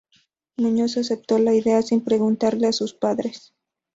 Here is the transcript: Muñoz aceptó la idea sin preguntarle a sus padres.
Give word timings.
Muñoz 0.57 0.97
aceptó 0.97 1.37
la 1.37 1.53
idea 1.53 1.79
sin 1.83 2.03
preguntarle 2.03 2.65
a 2.65 2.73
sus 2.73 2.95
padres. 2.95 3.53